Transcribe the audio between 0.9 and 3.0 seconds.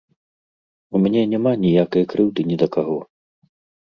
У мяне няма ніякай крыўды ні да каго.